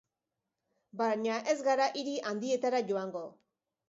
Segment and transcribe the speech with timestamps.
[1.01, 3.23] Baina ez gara hiri handietara joango.